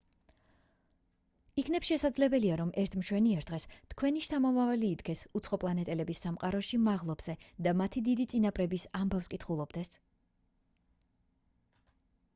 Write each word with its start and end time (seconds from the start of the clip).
იქნებ 1.63 1.83
შესაძლებელია 1.89 2.55
რომ 2.61 2.69
ერთ 2.83 2.95
მშვენიერ 3.01 3.45
დღეს 3.49 3.67
თქვენი 3.93 4.23
შთამომავალი 4.27 4.89
იდგეს 4.95 5.21
უცხოპლანეტელების 5.39 6.21
სამყაროში 6.25 6.79
მაღლობზე 6.87 7.35
და 7.67 7.73
მათი 7.83 8.03
დიდი 8.09 8.25
წინაპრების 8.33 8.87
ამბავს 9.03 9.29
კითხულობდეს 9.35 9.93